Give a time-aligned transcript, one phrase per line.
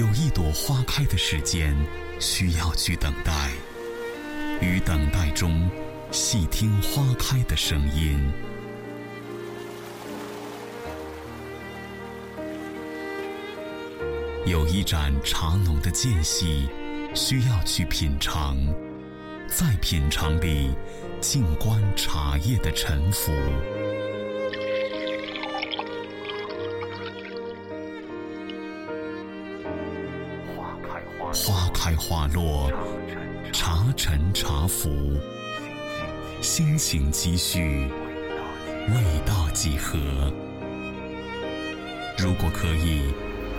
[0.00, 1.76] 有一朵花开的时间，
[2.18, 3.50] 需要去等待。
[4.62, 5.68] 于等待中，
[6.10, 8.18] 细听花开的声音。
[14.46, 16.66] 有一盏茶浓的间隙，
[17.14, 18.56] 需要去品尝。
[19.48, 20.70] 在品尝里，
[21.20, 23.30] 静观茶叶的沉浮。
[32.32, 32.70] 落，
[33.52, 34.88] 茶沉茶浮，
[36.40, 37.88] 心情积蓄，
[38.88, 39.98] 味道几何？
[42.16, 43.12] 如果可以，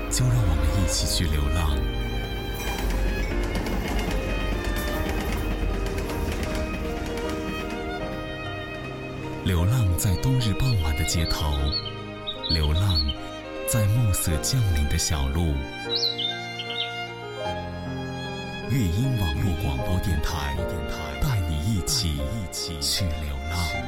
[0.09, 1.77] 就让我们一起去流浪。
[9.43, 11.51] 流浪在冬日傍晚的街头，
[12.49, 13.01] 流浪
[13.68, 15.53] 在暮色降临的小路。
[18.72, 20.55] 乐音网络广播电台，
[21.22, 22.22] 带你一起
[22.80, 23.80] 去流浪。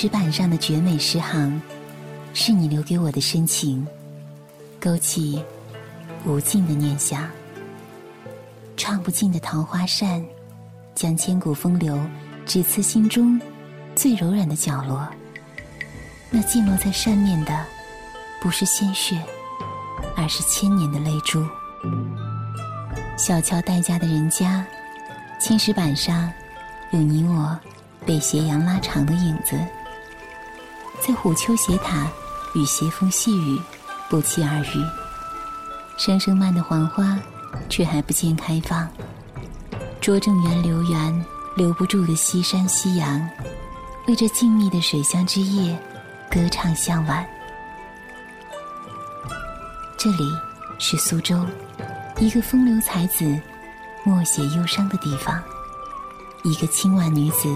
[0.00, 1.60] 石板上的绝美诗行，
[2.32, 3.86] 是你留给我的深情，
[4.80, 5.44] 勾起
[6.24, 7.28] 无尽的念想。
[8.78, 10.24] 唱不尽的桃花扇，
[10.94, 12.00] 将千古风流
[12.46, 13.38] 只刺心中
[13.94, 15.06] 最柔软的角落。
[16.30, 17.66] 那溅落在扇面的，
[18.40, 19.22] 不是鲜血，
[20.16, 21.46] 而是千年的泪珠。
[23.18, 24.64] 小桥待嫁的人家，
[25.38, 26.32] 青石板上
[26.90, 27.60] 有你我。
[28.06, 29.60] 被斜阳拉长的影子，
[31.00, 32.06] 在虎丘斜塔
[32.54, 33.60] 与斜风细雨
[34.08, 34.84] 不期而遇。
[35.96, 37.18] 声声慢的黄花，
[37.68, 38.88] 却还不见开放。
[40.00, 41.24] 拙政园留园，
[41.56, 43.28] 留不住的西山夕阳，
[44.06, 45.78] 为这静谧的水乡之夜，
[46.30, 47.26] 歌唱向晚。
[49.98, 50.32] 这里
[50.78, 51.44] 是苏州，
[52.18, 53.38] 一个风流才子
[54.04, 55.42] 默写忧伤的地方，
[56.44, 57.48] 一个清婉女子。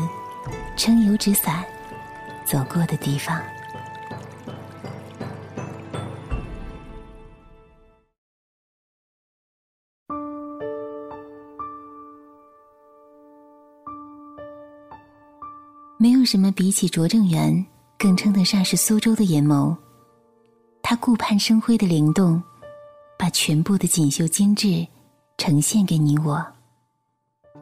[0.77, 1.65] 撑油纸伞
[2.45, 3.43] 走过的地方，
[15.99, 17.65] 没有什么比起拙政园
[17.99, 19.75] 更称得上是苏州的眼眸。
[20.83, 22.43] 他顾盼生辉的灵动，
[23.19, 24.87] 把全部的锦绣精致
[25.39, 26.45] 呈现给你我。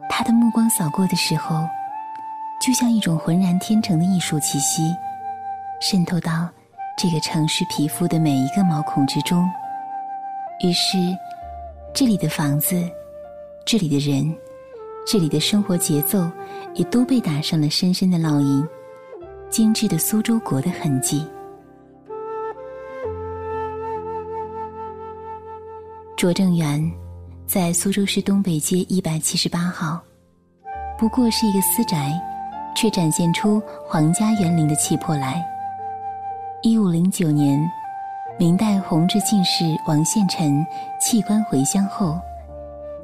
[0.09, 1.65] 他的目光扫过的时候。
[2.65, 4.95] 就像一种浑然天成的艺术气息，
[5.81, 6.49] 渗透到
[6.97, 9.45] 这个城市皮肤的每一个毛孔之中。
[10.63, 10.97] 于是，
[11.93, 12.81] 这里的房子、
[13.65, 14.33] 这里的人、
[15.05, 16.25] 这里的生活节奏，
[16.73, 18.65] 也都被打上了深深的烙印，
[19.49, 21.27] 精致的苏州国的痕迹。
[26.15, 26.89] 拙政园
[27.45, 29.99] 在苏州市东北街一百七十八号，
[30.97, 32.17] 不过是一个私宅。
[32.75, 35.43] 却展现出皇家园林的气魄来。
[36.61, 37.59] 一五零九年，
[38.39, 40.65] 明代弘治进士王献臣
[40.99, 42.17] 弃官回乡后，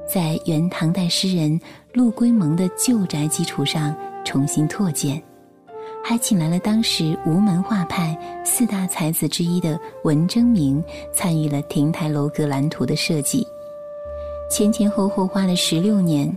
[0.08, 1.60] 在原唐代诗人
[1.94, 5.22] 陆龟蒙的旧宅基础上重新拓建，
[6.04, 13.46] 还请来了当时吴门画派四大才子之一的文征明参与了亭台楼阁蓝图的设计。
[14.50, 16.36] 前前后后花了十六年，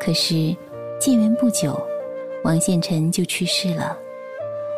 [0.00, 0.54] 可是
[0.98, 1.80] 建园不久。
[2.42, 3.94] 王献臣就去世了，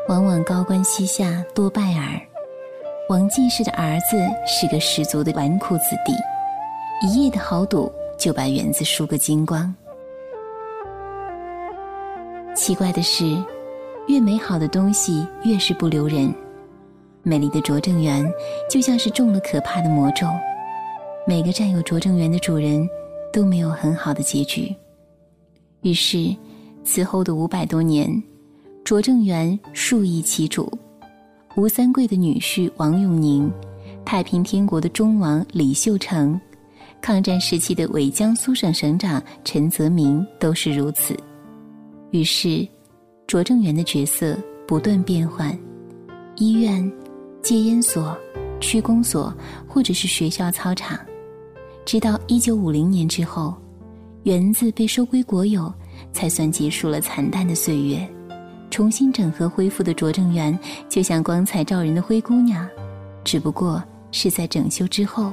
[0.08, 2.20] 往往高官膝下多拜耳。
[3.08, 6.12] 王进士的儿子是个十足的纨绔子弟，
[7.06, 9.72] 一夜的豪赌就把园子输个精光。
[12.52, 13.24] 奇怪的是，
[14.08, 16.34] 越美好的东西越是不留人。
[17.22, 18.28] 美丽的拙政园
[18.68, 20.26] 就像是中了可怕的魔咒，
[21.28, 22.88] 每个占有拙政园的主人
[23.32, 24.74] 都没有很好的结局。
[25.82, 26.34] 于是。
[26.84, 28.22] 此后的五百多年，
[28.84, 30.70] 拙政园数易其主，
[31.56, 33.50] 吴三桂的女婿王永宁，
[34.04, 36.38] 太平天国的忠王李秀成，
[37.00, 41.16] 抗战时期的伪江苏省省长陈泽民都是如此。
[42.10, 42.66] 于是，
[43.26, 44.36] 拙政园的角色
[44.66, 45.56] 不断变换：
[46.36, 46.92] 医院、
[47.42, 48.16] 戒烟所、
[48.60, 49.32] 区公所，
[49.66, 50.98] 或者是学校操场。
[51.84, 53.54] 直到一九五零年之后，
[54.24, 55.72] 园子被收归国有，
[56.12, 58.06] 才算结束了惨淡的岁月。
[58.70, 62.66] 重新整合恢复的拙政园，就像光彩照人的灰姑娘，
[63.22, 65.32] 只不过是在整修之后。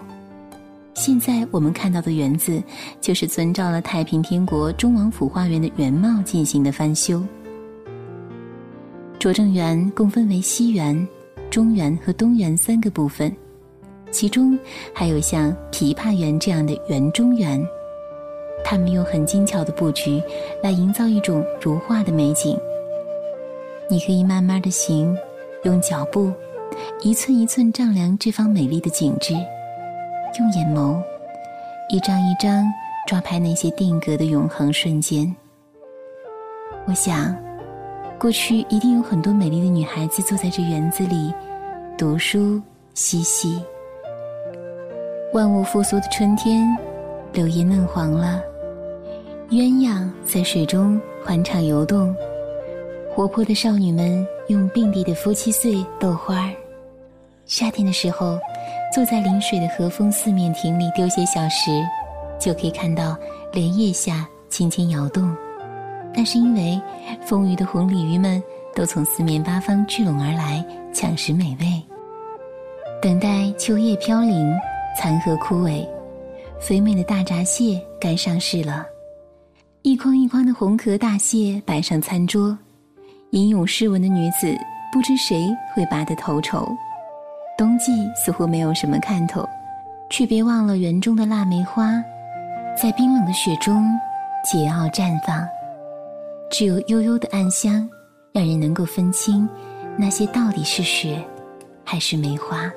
[0.96, 2.62] 现在我们看到的园子，
[3.00, 7.24] 就是遵照了太平天国中王府花园的原貌进行的翻修。
[9.18, 11.08] 拙政园共分为西园、
[11.50, 13.34] 中园和东园三个部分，
[14.12, 14.60] 其中
[14.94, 17.66] 还有像琵琶园这样的园中园。
[18.64, 20.22] 他们用很精巧的布局
[20.62, 22.60] 来营造一种如画的美景。
[23.90, 25.18] 你可以慢慢的行，
[25.64, 26.32] 用脚步
[27.02, 31.02] 一寸一寸丈量这方美丽的景致，用眼眸
[31.90, 32.64] 一张一张
[33.08, 35.36] 抓拍那些定格的永恒瞬间。
[36.86, 37.36] 我想，
[38.20, 41.34] 过去一定有很多美丽的女孩子坐在这园子里
[41.98, 42.62] 读书
[42.94, 43.60] 嬉戏。
[45.34, 46.68] 万物复苏的春天，
[47.34, 48.42] 柳叶嫩黄了，
[49.50, 52.16] 鸳鸯在水中欢畅游动。
[53.10, 56.54] 活泼的少女们用并蒂的夫妻穗逗花儿。
[57.46, 58.38] 夏天的时候，
[58.94, 61.72] 坐在临水的和风四面亭里丢些小石，
[62.40, 63.18] 就可以看到
[63.52, 65.36] 莲叶下轻轻摇动。
[66.14, 66.80] 那是因为
[67.26, 68.42] 丰腴的红鲤鱼们
[68.76, 70.64] 都从四面八方聚拢而来，
[70.94, 71.82] 抢食美味。
[73.02, 74.56] 等待秋叶飘零，
[74.96, 75.84] 残荷枯萎，
[76.60, 78.86] 肥美的大闸蟹该上市了。
[79.82, 82.58] 一筐一筐的红壳大蟹摆上餐桌。
[83.30, 84.54] 吟咏诗文的女子，
[84.92, 86.68] 不知谁会拔得头筹。
[87.58, 89.48] 冬季似乎没有什么看头，
[90.10, 91.94] 却别忘了园中的腊梅花，
[92.76, 93.86] 在冰冷的雪中
[94.46, 95.48] 桀骜绽放。
[96.52, 97.90] 只有悠悠的暗香，
[98.34, 99.48] 让人能够分清，
[99.98, 101.24] 那些到底是雪，
[101.86, 102.70] 还是梅花。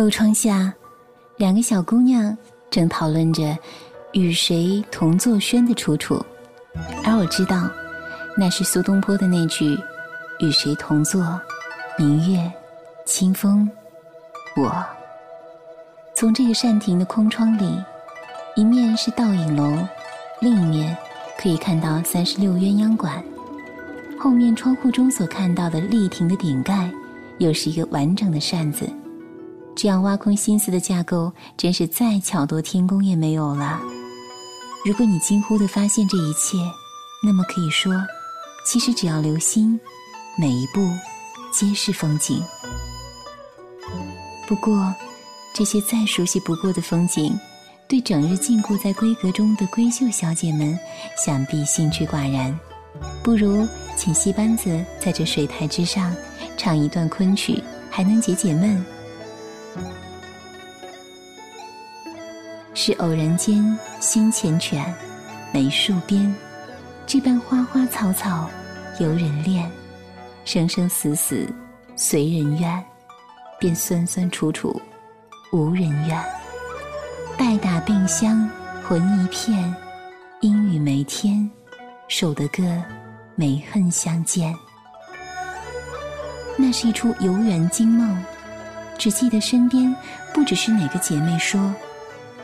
[0.00, 0.72] 漏窗下，
[1.36, 2.34] 两个小姑娘
[2.70, 3.54] 正讨论着
[4.14, 6.24] 与谁同坐轩的楚楚，
[7.04, 7.68] 而我知道，
[8.34, 9.78] 那是苏东坡的那句
[10.40, 11.38] “与谁同坐，
[11.98, 12.50] 明月，
[13.04, 13.68] 清风，
[14.56, 14.82] 我”。
[16.16, 17.70] 从这个扇亭的空窗里，
[18.56, 19.86] 一面是倒影楼，
[20.40, 20.96] 另一面
[21.38, 23.22] 可以看到三十六鸳鸯馆。
[24.18, 26.90] 后面窗户中所看到的丽亭的顶盖，
[27.36, 28.88] 又是一个完整的扇子。
[29.80, 33.80] 这样挖空心思的架构，真是再巧夺天工也没有了。
[34.84, 36.58] 如果你惊呼的发现这一切，
[37.24, 37.90] 那么可以说，
[38.66, 39.80] 其实只要留心，
[40.36, 40.86] 每一步
[41.50, 42.44] 皆是风景。
[44.46, 44.94] 不过，
[45.54, 47.34] 这些再熟悉不过的风景，
[47.88, 50.78] 对整日禁锢在闺阁中的闺秀小姐们，
[51.16, 52.54] 想必兴趣寡然。
[53.22, 53.66] 不如
[53.96, 56.14] 请戏班子在这水台之上
[56.58, 58.84] 唱一段昆曲，还能解解闷。
[62.82, 64.82] 是偶然间心缱绻，
[65.52, 66.34] 梅树边，
[67.06, 68.48] 这般花花草草，
[68.98, 69.70] 由人恋，
[70.46, 71.46] 生生死死，
[71.94, 72.82] 随人愿，
[73.58, 74.80] 便酸酸楚楚，
[75.52, 76.24] 无人怨。
[77.36, 78.48] 拜打病香，
[78.88, 79.76] 魂一片，
[80.40, 81.50] 阴雨梅天，
[82.08, 82.82] 守得个
[83.34, 84.56] 梅恨相见。
[86.56, 88.24] 那是一出游园惊梦。
[88.96, 89.94] 只记得身边
[90.32, 91.60] 不只是哪个姐妹说，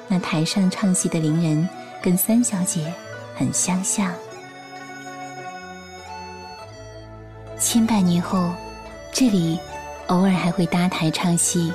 [0.09, 1.69] 那台上唱戏的伶人
[2.03, 2.93] 跟三小姐
[3.35, 4.13] 很相像。
[7.59, 8.53] 千百年后，
[9.13, 9.59] 这里
[10.09, 11.73] 偶尔还会搭台唱戏。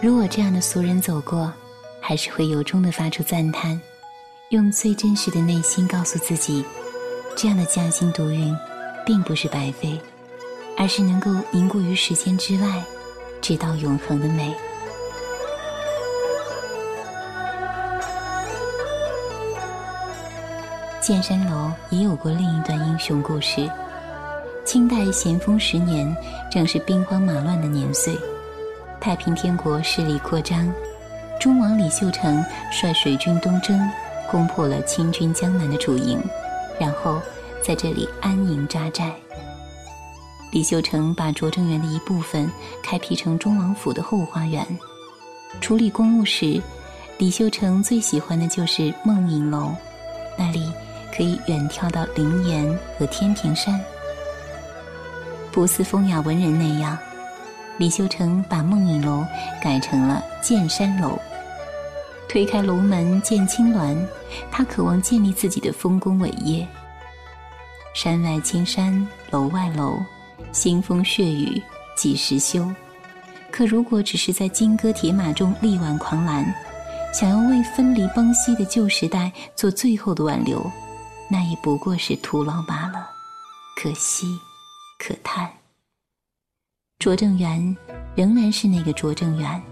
[0.00, 1.52] 如果这样的俗人走过，
[2.00, 3.80] 还是会由衷的发出赞叹，
[4.50, 6.64] 用最真实的内心告诉自己，
[7.36, 8.56] 这样的匠心独运，
[9.06, 10.00] 并不是白费，
[10.76, 12.82] 而是能够凝固于时间之外。
[13.40, 14.54] 直到永恒的美。
[21.02, 23.68] 剑山楼也有过另一段英雄故事。
[24.64, 26.16] 清代咸丰十年，
[26.48, 28.16] 正是兵荒马乱的年岁，
[29.00, 30.72] 太平天国势力扩张，
[31.40, 32.40] 忠王李秀成
[32.70, 33.76] 率水军东征，
[34.30, 36.22] 攻破了清军江南的主营，
[36.78, 37.20] 然后
[37.60, 39.12] 在这里安营扎寨。
[40.52, 42.48] 李秀成把拙政园的一部分
[42.80, 44.64] 开辟成忠王府的后花园。
[45.60, 46.62] 处理公务时，
[47.18, 49.74] 李秀成最喜欢的就是梦影楼，
[50.38, 50.72] 那里
[51.14, 53.78] 可以远眺到灵岩和天平山。
[55.50, 56.96] 不似风雅文人那样，
[57.78, 59.24] 李秀成把梦影楼
[59.62, 61.18] 改成了剑山楼。
[62.28, 63.96] 推开楼门见青峦，
[64.50, 66.66] 他渴望建立自己的丰功伟业。
[67.92, 69.98] 山外青山楼外楼，
[70.50, 71.62] 腥风血雨
[71.94, 72.66] 几时休？
[73.50, 76.42] 可如果只是在金戈铁马中力挽狂澜，
[77.12, 80.64] 想要为分离崩析的旧时代做最后的挽留，
[81.32, 83.08] 那也不过是徒劳罢了。
[83.74, 84.38] 可惜，
[84.98, 85.50] 可叹。
[86.98, 87.74] 拙政园
[88.14, 89.62] 仍然是那个拙政园，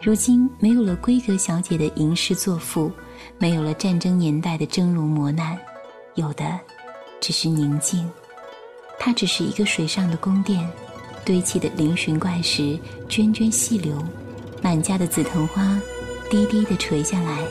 [0.00, 2.90] 如今没有了闺阁小姐的吟诗作赋，
[3.36, 5.58] 没有了战争年代的峥嵘磨难，
[6.14, 6.58] 有的
[7.20, 8.10] 只是宁静。
[8.98, 10.66] 它只是一个水上的宫殿。
[11.22, 12.78] 堆砌的嶙峋怪石
[13.10, 14.02] 涓涓细流，
[14.62, 15.78] 满家的紫藤花
[16.30, 17.44] 低低地垂下来，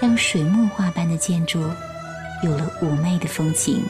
[0.00, 1.60] 让水墨画般的建筑
[2.42, 3.82] 有了妩媚的风情。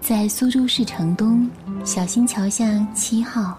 [0.00, 1.50] 在苏州市城东
[1.82, 3.58] 小新桥巷七号，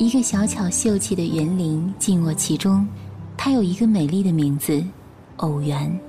[0.00, 2.88] 一个小巧秀气的园林静卧其中。
[3.36, 4.82] 它有一个美丽的名字——
[5.36, 6.00] 偶园。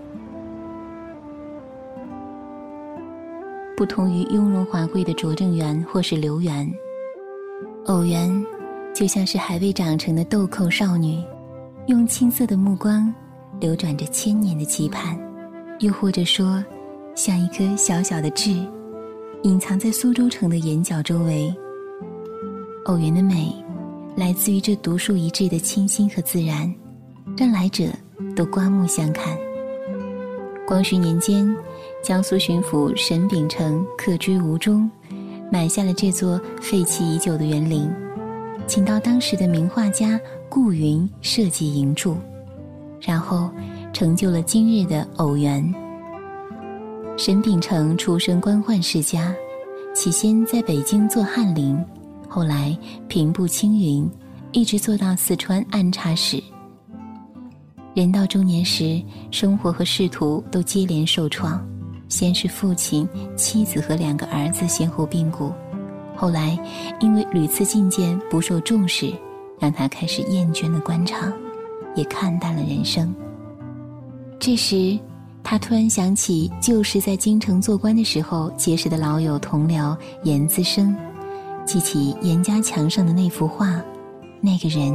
[3.75, 6.71] 不同于雍容华贵的拙政园或是留园，
[7.88, 8.31] 偶园
[8.93, 11.21] 就像是还未长成的豆蔻少女，
[11.88, 13.13] 用青涩的目光
[13.60, 15.19] 流转着千年的期盼，
[15.79, 16.63] 又或者说，
[17.13, 18.55] 像一颗小小的痣。
[19.43, 21.53] 隐藏在苏州城的眼角周围。
[22.86, 23.53] 偶园的美，
[24.15, 26.74] 来自于这独树一帜的清新和自然，
[27.38, 27.86] 让来者
[28.36, 29.38] 都刮目相看。
[30.68, 31.53] 光绪年间，
[32.03, 34.89] 江苏巡抚沈秉成客居吴中，
[35.51, 37.89] 买下了这座废弃已久的园林，
[38.68, 42.15] 请到当时的名画家顾云设计营筑，
[43.01, 43.50] 然后
[43.91, 45.74] 成就了今日的偶园。
[47.18, 49.34] 沈秉成出身官宦世家，
[49.94, 51.77] 起先在北京做翰林，
[52.33, 52.73] 后来
[53.09, 54.09] 平步青云，
[54.53, 56.41] 一直做到四川按察使。
[57.93, 61.61] 人到中年时，生活和仕途都接连受创，
[62.07, 65.51] 先是父亲、妻子和两个儿子先后病故，
[66.15, 66.57] 后来
[67.01, 69.13] 因为屡次进谏不受重视，
[69.59, 71.33] 让他开始厌倦了官场，
[71.95, 73.13] 也看淡了人生。
[74.39, 74.97] 这时。
[75.43, 80.95] 他突然想起旧时在京城做官的时候结识的老友同僚严资生，
[81.65, 83.82] 记起严家墙上的那幅画，
[84.41, 84.94] 那个人。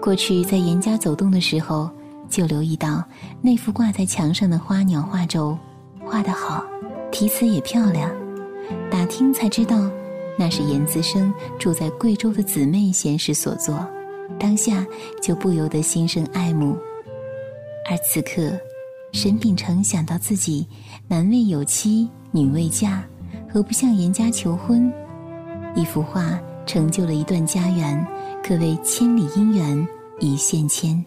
[0.00, 1.90] 过去在严家走动的时候，
[2.28, 3.04] 就留意到
[3.42, 5.58] 那幅挂在墙上的花鸟画轴，
[6.04, 6.64] 画得好，
[7.10, 8.10] 题词也漂亮。
[8.90, 9.90] 打听才知道，
[10.38, 13.86] 那是严资生住在贵州的姊妹闲时所作，
[14.38, 14.86] 当下
[15.20, 16.76] 就不由得心生爱慕。
[17.90, 18.58] 而此刻。
[19.12, 20.64] 沈秉成想到自己
[21.08, 23.02] 男未有妻，女未嫁，
[23.52, 24.88] 何不向严家求婚？
[25.74, 28.06] 一幅画成就了一段家园，
[28.42, 29.86] 可谓千里姻缘
[30.18, 31.04] 一线牵。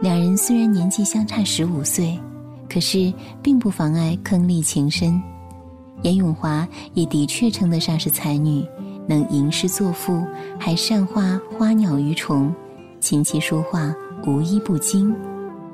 [0.00, 2.18] 两人虽然年纪相差十五岁，
[2.68, 3.12] 可是
[3.42, 5.20] 并不妨碍伉俪情深。
[6.02, 8.64] 严永华也的确称得上是才女，
[9.06, 10.24] 能吟诗作赋，
[10.58, 12.54] 还善画花鸟鱼虫，
[13.00, 13.94] 琴棋书画
[14.26, 15.14] 无一不精。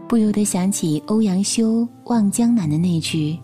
[0.09, 3.39] 不由得想起欧阳修《望江南》的那句：“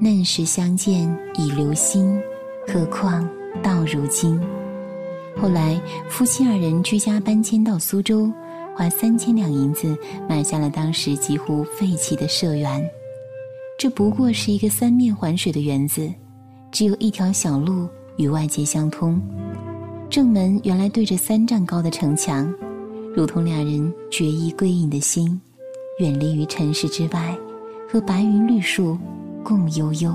[0.00, 2.20] 嫩时相见已留心，
[2.72, 3.28] 何况
[3.62, 4.40] 到如今。”
[5.40, 8.30] 后来夫妻二人居家搬迁到苏州，
[8.76, 9.96] 花三千两银子
[10.28, 12.84] 买下了当时几乎废弃的社园。
[13.78, 16.12] 这不过是一个三面环水的园子，
[16.72, 19.20] 只有一条小路与外界相通。
[20.10, 22.52] 正门原来对着三丈高的城墙，
[23.14, 25.40] 如同两人决意归隐的心。
[26.00, 27.36] 远离于尘世之外，
[27.88, 28.98] 和白云绿树
[29.44, 30.12] 共悠悠。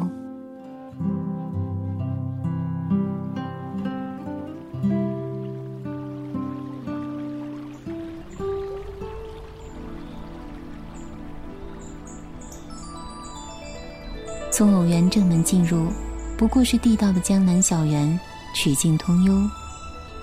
[14.56, 15.92] 从偶园正门进入，
[16.38, 18.20] 不过是地道的江南小园，
[18.54, 19.50] 曲径通幽，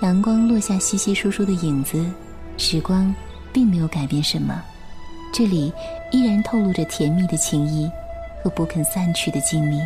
[0.02, 2.08] 阳光落下稀稀疏疏的影子，
[2.56, 3.12] 时光
[3.52, 4.62] 并没有改变什么。
[5.32, 5.72] 这里
[6.12, 7.90] 依然透露着甜蜜的情意
[8.40, 9.84] 和不肯散去的静谧。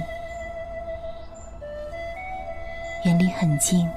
[3.07, 3.89] 园里很静，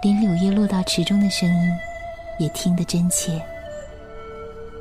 [0.00, 1.72] 连柳叶落到池中的声音
[2.38, 3.42] 也听得真切。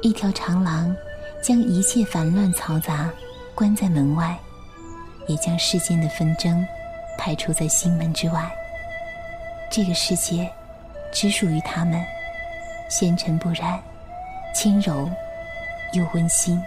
[0.03, 0.95] 一条长廊
[1.41, 3.09] 将一切烦乱嘈杂
[3.55, 4.37] 关在门外，
[5.27, 6.65] 也将世间的纷争
[7.17, 8.51] 排除在心门之外。
[9.69, 10.49] 这个世界
[11.11, 12.03] 只属于他们，
[12.89, 13.79] 纤尘不染，
[14.55, 15.09] 轻柔
[15.93, 16.61] 又温馨。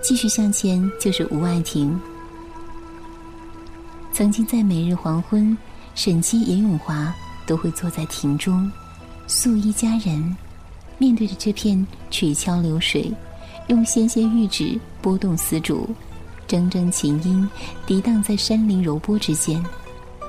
[0.00, 2.00] 继续向前，就是吴爱婷。
[4.12, 5.56] 曾经在每日黄昏，
[5.94, 7.14] 沈七、严永华
[7.46, 8.70] 都会坐在亭中，
[9.26, 10.36] 素衣佳人，
[10.96, 13.12] 面对着这片曲桥流水，
[13.68, 15.88] 用纤纤玉指拨动丝竹，
[16.48, 17.48] 铮铮琴音
[17.86, 19.62] 涤荡在山林柔波之间，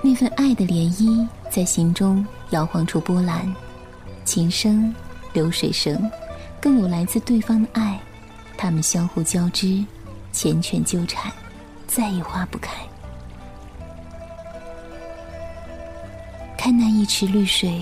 [0.03, 3.53] 那份爱的涟漪在心中摇晃出波澜，
[4.25, 4.93] 琴声、
[5.31, 6.09] 流水声，
[6.59, 7.97] 更有来自对方的爱，
[8.57, 9.67] 他们相互交织，
[10.33, 11.31] 缱绻纠缠，
[11.87, 12.73] 再也化不开。
[16.57, 17.81] 看那一池绿水，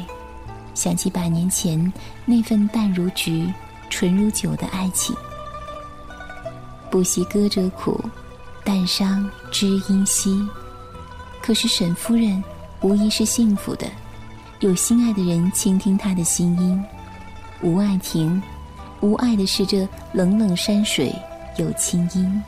[0.75, 1.91] 想起百年前
[2.25, 3.51] 那份淡如菊、
[3.89, 5.15] 醇如酒的爱情。
[6.89, 7.99] 不惜歌者苦，
[8.63, 10.47] 但伤知音稀。
[11.41, 12.43] 可是沈夫人
[12.81, 13.87] 无疑是幸福的，
[14.59, 16.83] 有心爱的人倾听她的心音。
[17.61, 18.41] 吴爱亭，
[19.01, 21.13] 无爱的是这冷冷山水
[21.57, 22.43] 有清音，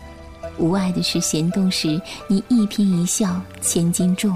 [0.58, 4.36] 无爱的是弦动时你一颦一笑千斤重。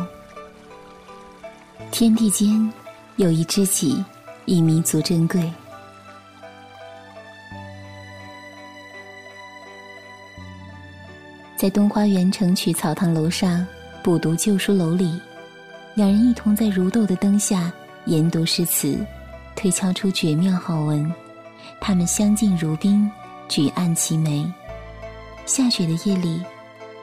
[1.91, 2.71] 天地间
[3.17, 4.03] 有一知己，
[4.45, 5.51] 已弥足珍贵。
[11.63, 13.65] 在东花园城曲草堂楼上
[14.03, 15.17] 补读旧书楼里，
[15.93, 17.71] 两人一同在如豆的灯下
[18.03, 18.99] 研读诗词，
[19.55, 21.09] 推敲出绝妙好文。
[21.79, 23.09] 他们相敬如宾，
[23.47, 24.45] 举案齐眉。
[25.45, 26.43] 下雪的夜里，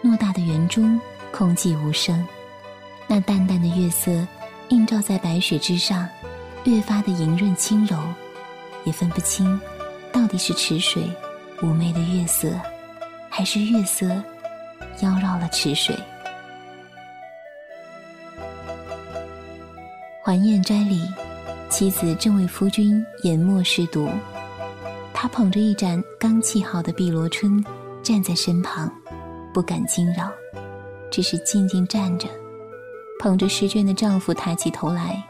[0.04, 1.00] 偌大的园中
[1.32, 2.22] 空寂无声，
[3.06, 4.12] 那淡淡的月色。
[4.68, 6.06] 映照在白雪之上，
[6.64, 7.96] 越发的莹润轻柔，
[8.84, 9.58] 也分不清，
[10.12, 11.10] 到底是池水
[11.62, 12.52] 妩媚的月色，
[13.30, 14.22] 还是月色
[15.00, 15.96] 妖娆了池水。
[20.22, 21.02] 环燕斋里，
[21.68, 24.08] 妻子正为夫君研墨试读，
[25.12, 27.64] 他捧着一盏刚沏好的碧螺春，
[28.02, 28.90] 站在身旁，
[29.52, 30.30] 不敢惊扰，
[31.10, 32.28] 只是静静站着。
[33.18, 35.22] 捧着试卷的丈夫抬起头来，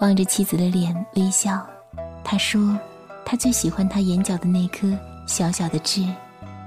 [0.00, 1.66] 望着妻子的脸微笑。
[2.24, 2.78] 他说
[3.24, 4.88] ：“他最喜欢他眼角的那颗
[5.26, 6.04] 小小的痣，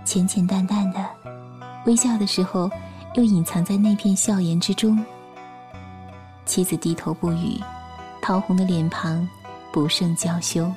[0.06, 1.06] 浅浅淡淡的，
[1.86, 2.70] 微笑的时候
[3.16, 5.04] 又隐藏在那片笑颜之中。”
[6.46, 7.60] 妻子低头不语，
[8.22, 9.28] 桃红的脸庞
[9.72, 10.70] 不胜娇羞。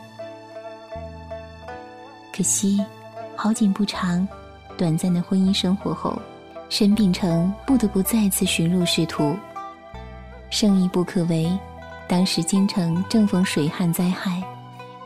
[2.33, 2.85] 可惜，
[3.35, 4.27] 好景不长，
[4.77, 6.21] 短暂的婚姻生活后，
[6.69, 9.35] 沈秉成不得不再次寻入仕途。
[10.51, 11.51] 生意不可为，
[12.07, 14.43] 当时京城正逢水旱灾害，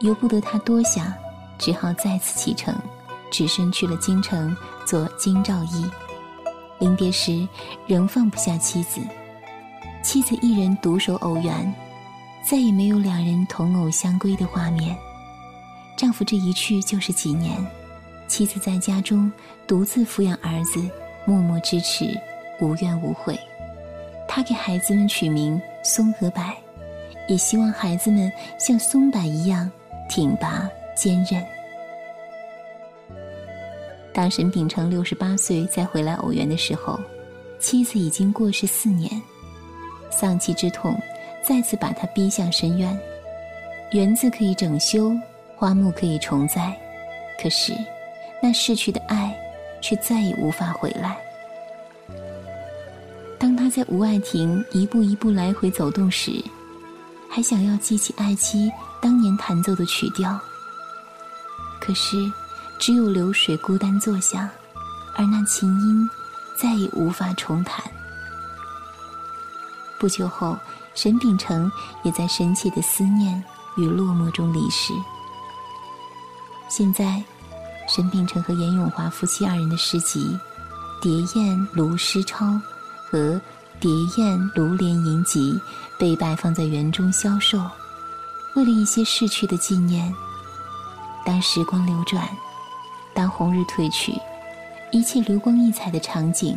[0.01, 1.11] 由不得他多想，
[1.57, 2.75] 只好再次启程，
[3.31, 5.91] 只身去了京城做京兆尹。
[6.79, 7.47] 临别时，
[7.87, 9.01] 仍放不下妻子，
[10.03, 11.75] 妻子一人独守偶园，
[12.43, 14.97] 再也没有两人同偶相归的画面。
[15.97, 17.55] 丈夫这一去就是几年，
[18.27, 19.31] 妻子在家中
[19.67, 20.83] 独自抚养儿子，
[21.27, 22.19] 默默支持，
[22.61, 23.39] 无怨无悔。
[24.27, 26.43] 他给孩子们取名松和柏，
[27.29, 29.71] 也希望孩子们像松柏一样
[30.09, 30.67] 挺拔
[30.97, 31.45] 坚韧。
[34.13, 36.99] 当沈秉成六十八岁再回来偶园的时候，
[37.59, 39.11] 妻子已经过世四年，
[40.11, 40.99] 丧妻之痛
[41.47, 42.99] 再次把他逼向深渊。
[43.93, 45.13] 园子可以整修，
[45.57, 46.77] 花木可以重栽，
[47.43, 47.73] 可是
[48.43, 49.35] 那逝去的爱
[49.81, 51.17] 却再也无法回来。
[53.39, 56.33] 当他在吴爱亭一步一步来回走动时，
[57.29, 58.71] 还想要记起爱妻
[59.01, 60.39] 当年弹奏的曲调。
[61.81, 62.17] 可是，
[62.81, 64.49] 只有流水孤单作响，
[65.15, 66.11] 而那琴音
[66.57, 67.85] 再也无法重弹。
[69.99, 70.59] 不久后，
[70.95, 71.71] 沈秉成
[72.03, 73.41] 也在深切的思念
[73.77, 74.95] 与落寞中离世。
[76.71, 77.23] 现在，
[77.87, 80.37] 沈秉成和严永华夫妻二人的诗集
[81.03, 82.47] 《蝶燕卢诗抄》。
[83.11, 83.19] 和
[83.81, 85.53] 《蝶燕卢莲吟集》
[85.99, 87.61] 被摆放在园中销售，
[88.55, 90.15] 为了一些逝去的纪念。
[91.27, 92.29] 当时光流转，
[93.21, 94.15] 当红日褪去，
[94.91, 96.57] 一切流光溢彩的场景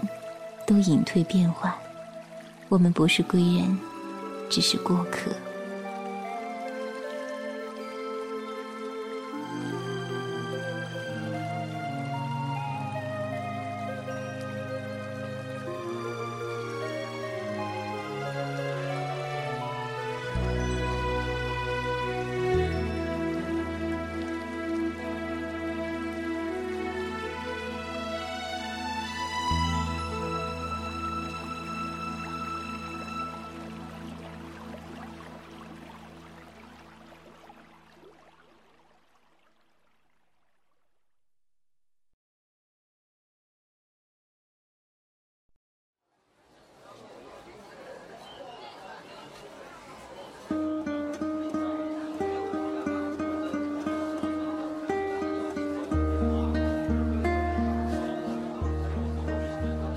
[0.66, 1.70] 都隐退变幻。
[2.70, 3.78] 我们不是归人，
[4.50, 5.30] 只是过客。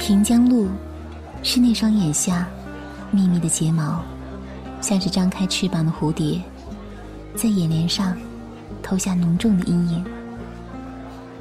[0.07, 0.69] 平江路，
[1.43, 2.47] 是那双眼下
[3.11, 4.01] 密密的睫毛，
[4.81, 6.41] 像是张开翅膀的蝴蝶，
[7.35, 8.17] 在眼帘上
[8.85, 10.05] 投下浓重的阴影。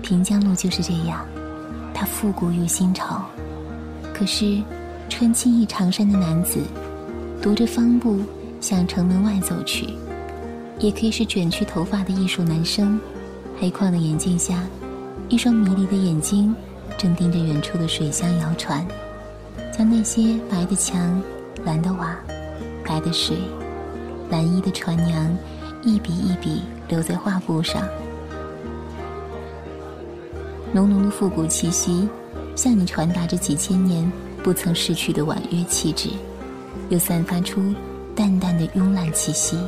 [0.02, 1.24] 平江路就是这样，
[1.94, 3.24] 它复古又新潮。
[4.12, 4.60] 可是，
[5.10, 6.60] 穿青衣长衫的男子，
[7.44, 8.20] 踱着方步
[8.60, 9.90] 向城门外走去；
[10.80, 13.00] 也可以是卷曲头发的艺术男生，
[13.60, 14.64] 黑框的眼镜下，
[15.30, 16.56] 一双迷离的眼睛
[16.98, 18.86] 正盯着远处的水乡谣传，
[19.72, 21.22] 将那些白的墙、
[21.64, 22.18] 蓝的瓦、
[22.86, 23.38] 白的水、
[24.30, 25.38] 蓝衣的船娘，
[25.84, 27.82] 一笔一笔留在画布上。
[30.74, 32.08] 浓浓的复古气息。
[32.56, 34.10] 向你传达着几千年
[34.42, 36.10] 不曾逝去的婉约气质，
[36.88, 37.62] 又散发出
[38.16, 39.60] 淡淡的慵懒气息。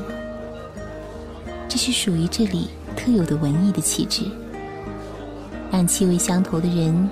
[1.67, 4.23] 这是属于这里特有的文艺的气质，
[5.71, 7.09] 让气味相投的人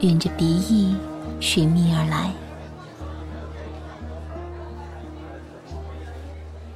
[0.00, 0.96] 沿着鼻翼
[1.40, 2.32] 寻觅而来。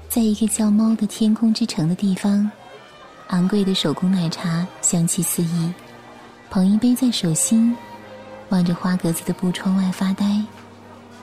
[0.09, 2.50] 在一个叫猫的天空之城的地方，
[3.28, 5.72] 昂贵的手工奶茶香气四溢，
[6.50, 7.74] 捧一杯在手心。
[8.50, 10.26] 望着花格子的布窗外发呆，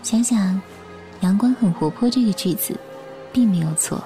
[0.01, 0.59] 想想
[1.21, 2.75] “阳光很活泼”这个句子，
[3.31, 4.03] 并没有错。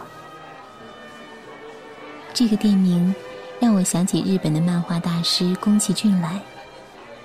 [2.33, 3.15] 这个店名
[3.63, 6.37] 让我想起日本的漫画大师宫崎骏来。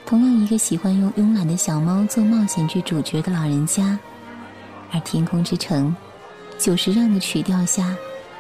[0.06, 3.98] 同样一个喜欢用慵懒的小猫做冒险剧主角的老人家，
[4.92, 5.92] 而天空之城，
[6.56, 7.92] 久石让的曲调下，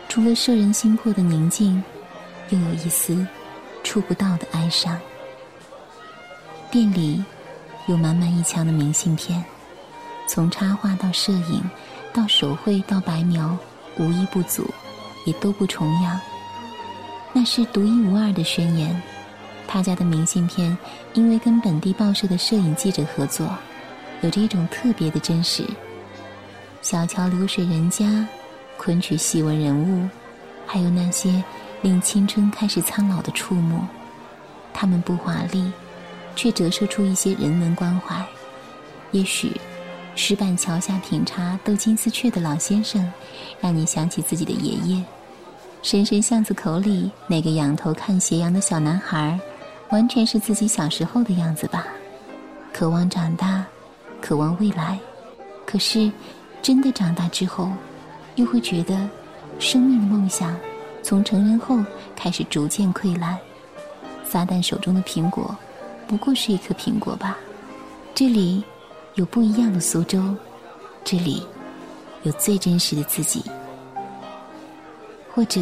[0.08, 1.82] 除了摄人心魄的宁静，
[2.50, 3.26] 又有一丝
[3.82, 4.96] 触不到的哀伤。
[6.70, 7.24] 店里。
[7.88, 9.42] 有满满一墙的明信片，
[10.26, 11.62] 从插画到摄影，
[12.12, 13.56] 到手绘到白描，
[13.96, 14.62] 无一不足，
[15.24, 16.20] 也都不重样。
[17.32, 19.00] 那是独一无二的宣言。
[19.66, 20.76] 他家的明信片，
[21.14, 23.48] 因为跟本地报社的摄影记者合作，
[24.22, 25.64] 有着一种特别的真实。
[26.80, 28.26] 小桥流水人家，
[28.76, 30.08] 昆曲戏文人物，
[30.66, 31.42] 还有那些
[31.82, 33.80] 令青春开始苍老的触目，
[34.72, 35.72] 他们不华丽。
[36.36, 38.24] 却折射出一些人文关怀。
[39.10, 39.60] 也许，
[40.14, 43.12] 石板桥下品茶斗金丝雀的老先生，
[43.60, 45.02] 让你想起自己的爷爷；
[45.82, 49.38] 深深巷子口里那个仰头看斜阳的小男孩，
[49.90, 51.86] 完全是自己小时候的样子吧。
[52.72, 53.64] 渴望长大，
[54.20, 54.98] 渴望未来，
[55.64, 56.10] 可是，
[56.60, 57.70] 真的长大之后，
[58.34, 59.08] 又会觉得，
[59.58, 60.54] 生命的梦想，
[61.02, 61.78] 从成人后
[62.14, 63.38] 开始逐渐溃烂。
[64.24, 65.56] 撒旦手中的苹果。
[66.06, 67.36] 不过是一颗苹果吧。
[68.14, 68.64] 这里
[69.14, 70.34] 有不一样的苏州，
[71.04, 71.46] 这里
[72.22, 73.42] 有最真实的自己。
[75.38, 75.60] 或者，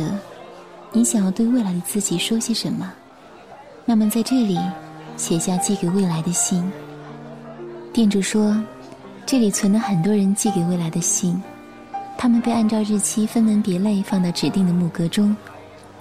[0.90, 2.90] 你想要对未来的自己说些什么？
[3.84, 4.58] 那么在这里
[5.18, 6.72] 写下寄给未来的信。
[7.92, 8.58] 店主说，
[9.26, 11.42] 这里存了很多人寄给未来的信，
[12.16, 15.36] 他们被按照日期分门别类放到指定的木格中，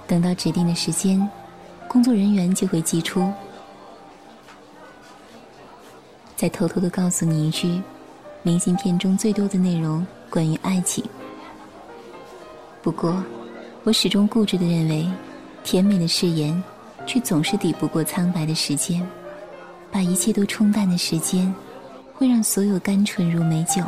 [0.06, 1.28] 等到指定的时间，
[1.86, 3.30] 工作人员就会寄出。
[6.34, 7.82] 再偷偷的告诉你一句，
[8.42, 11.04] 明信片中最多的内容关于爱情。
[12.80, 13.22] 不过，
[13.86, 15.08] 我始终固执的认为，
[15.62, 16.60] 甜美的誓言，
[17.06, 19.00] 却总是抵不过苍白的时间。
[19.92, 21.54] 把一切都冲淡的时间，
[22.12, 23.84] 会让所有甘醇如美酒，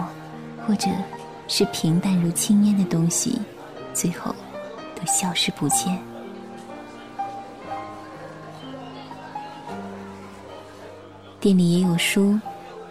[0.65, 0.87] 或者
[1.49, 3.41] 是平淡如青烟的东西，
[3.93, 4.33] 最后
[4.95, 5.99] 都消失不见。
[11.41, 12.39] 店里也有书，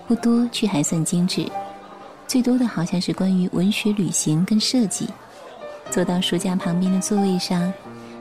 [0.09, 1.49] 不多却还算精致。
[2.27, 5.07] 最多的好像是关于文学、旅行跟设计。
[5.89, 7.73] 坐到书架旁边的座位上，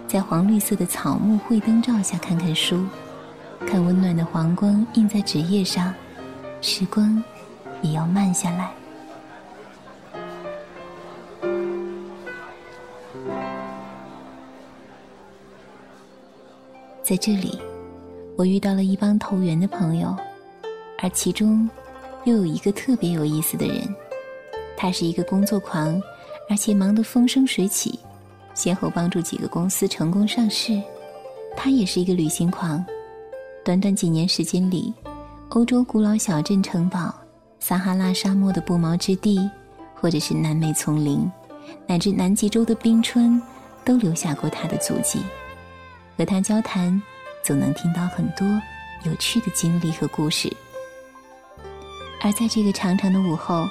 [0.07, 2.85] 在黄绿色的草木绘灯照下看看书，
[3.67, 5.93] 看温暖的黄光映在纸页上，
[6.61, 7.23] 时光
[7.83, 8.73] 也要慢下来。
[17.03, 17.59] 在这里。
[18.39, 20.15] 我遇到了一帮投缘的朋友，
[20.99, 21.67] 而其中
[22.25, 23.83] 又有一个特别有意思的人。
[24.77, 25.99] 他是一个工作狂，
[26.49, 27.99] 而且忙得风生水起，
[28.55, 30.81] 先后帮助几个公司成功上市。
[31.57, 32.85] 他也是一个旅行狂，
[33.65, 34.93] 短短几年时间里，
[35.49, 37.15] 欧洲古老小镇城堡、
[37.59, 39.51] 撒哈拉沙漠的不毛之地，
[39.95, 41.31] 或者是南美丛林，
[41.87, 43.41] 乃至南极洲的冰川，
[43.85, 45.21] 都留下过他的足迹。
[46.17, 47.01] 和他交谈。
[47.45, 48.45] 总能听到很多
[49.05, 50.53] 有趣的经历和故事，
[52.21, 53.69] 而在这个长长的午后，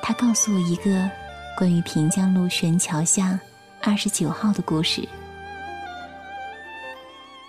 [0.00, 1.10] 他告诉我一个
[1.58, 3.36] 关于平江路悬桥下
[3.82, 5.02] 二十九号的故事。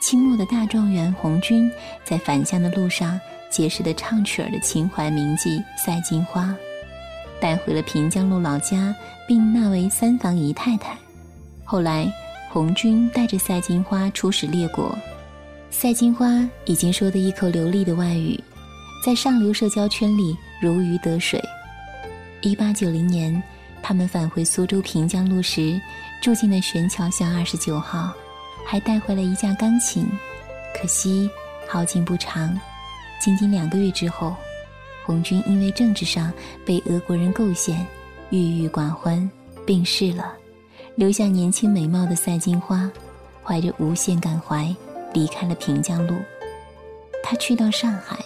[0.02, 1.72] 清末的大状元红军
[2.04, 3.20] 在返乡的路上，
[3.52, 6.56] 结识的唱曲儿的秦淮名妓赛金花，
[7.40, 8.96] 带回了平江路老家，
[9.28, 10.98] 并纳为三房姨太太。
[11.64, 12.12] 后来，
[12.50, 14.98] 红军带着赛金花出使列国，
[15.70, 16.28] 赛金花
[16.66, 18.44] 已经说得一口流利的外语，
[19.06, 21.40] 在上流社交圈里如鱼得水。
[22.42, 23.40] 一八九零年，
[23.82, 25.80] 他们返回苏州平江路时，
[26.22, 28.14] 住进了悬桥巷二十九号，
[28.66, 30.08] 还带回了一架钢琴。
[30.80, 31.30] 可惜
[31.68, 32.60] 好景不长，
[33.20, 34.36] 仅仅两个月之后，
[35.06, 36.32] 红军因为政治上
[36.66, 37.86] 被俄国人构陷，
[38.30, 39.30] 郁郁寡欢，
[39.66, 40.34] 病逝了，
[40.96, 42.90] 留下年轻美貌的赛金花，
[43.44, 44.74] 怀着无限感怀
[45.14, 46.16] 离开了平江路。
[47.24, 48.18] 他去到上海，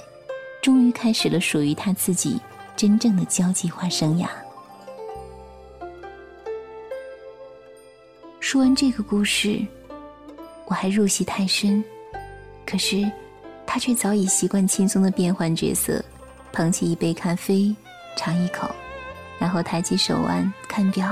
[0.62, 2.39] 终于开始了属于他自己。
[2.76, 4.28] 真正的交际花生涯。
[8.54, 9.66] 说完这个故事，
[10.68, 11.84] 我还入戏太深，
[12.68, 13.04] 可是
[13.66, 16.06] 他却早已习惯轻松的变换角色，
[16.52, 17.76] 捧起一杯咖啡，
[18.16, 18.70] 尝一口，
[19.39, 21.12] 然后抬起手腕看表，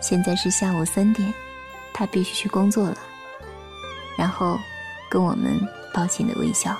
[0.00, 1.32] 现在是下午三点，
[1.92, 2.98] 他必须去工作了。
[4.18, 4.58] 然后
[5.08, 5.56] 跟我们
[5.92, 6.76] 抱歉的微笑，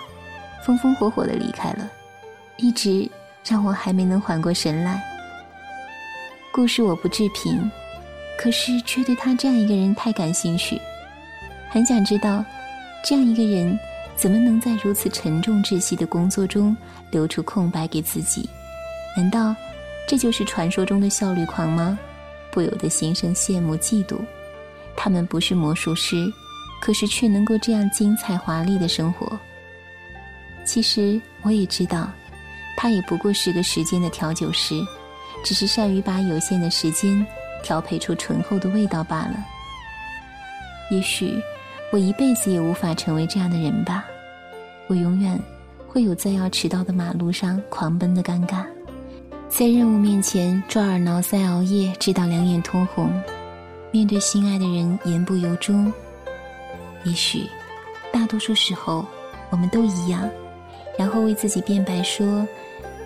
[0.66, 1.88] 风风火火的离开了，
[2.56, 3.08] 一直。
[3.46, 5.00] 让我还没能缓过神来。
[6.50, 7.70] 故事我不置评，
[8.38, 10.80] 可是却对他这样一个人太感兴趣，
[11.70, 12.44] 很想知道，
[13.04, 13.78] 这样一个人
[14.16, 16.76] 怎么能在如此沉重窒息的工作中
[17.10, 18.48] 留出空白给自己？
[19.16, 19.54] 难道
[20.08, 21.98] 这就是传说中的效率狂吗？
[22.50, 24.18] 不由得心生羡慕嫉妒。
[24.96, 26.32] 他们不是魔术师，
[26.80, 29.38] 可是却能够这样精彩华丽的生活。
[30.64, 32.10] 其实我也知道。
[32.76, 34.74] 他也不过是个时间的调酒师，
[35.44, 37.24] 只是善于把有限的时间
[37.64, 39.44] 调配出醇厚的味道罢了。
[40.90, 41.42] 也许
[41.90, 44.04] 我一辈子也无法成为这样的人吧。
[44.86, 45.40] 我永远
[45.88, 48.64] 会有在要迟到的马路上狂奔的尴尬，
[49.48, 53.08] 在任务面前抓耳挠腮熬夜，直到两眼通红；
[53.90, 55.90] 面对心爱的人言不由衷。
[57.04, 57.48] 也许
[58.12, 59.04] 大多数时候
[59.48, 60.28] 我们都一样，
[60.98, 62.46] 然后为自己辩白说。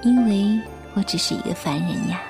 [0.03, 0.57] 因为
[0.95, 2.21] 我只是一个凡人呀。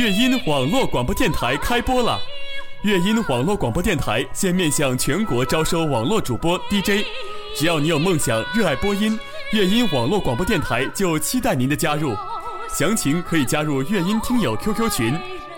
[0.00, 2.18] 乐音网络广播电台开播了！
[2.80, 7.04] 乐音网络广播电台现面向全国招收网络主播 DJ，
[7.54, 9.20] 只要你有梦想、热爱播音，
[9.52, 12.16] 乐音网络广播电台就期待您的加入。
[12.72, 15.14] 详情可以加入乐音听友 QQ 群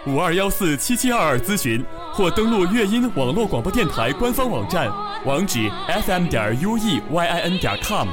[0.07, 4.91] 五二幺四七七二二咨询，或登录乐音网络广播电台官方网站，
[5.25, 8.09] 网址 fm 点 u e y i n 点 com。